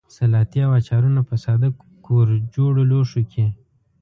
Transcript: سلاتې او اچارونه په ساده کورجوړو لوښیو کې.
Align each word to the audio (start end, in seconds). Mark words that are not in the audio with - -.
سلاتې 0.15 0.59
او 0.67 0.71
اچارونه 0.79 1.21
په 1.29 1.35
ساده 1.43 1.69
کورجوړو 2.05 2.83
لوښیو 2.91 3.29
کې. 3.31 3.45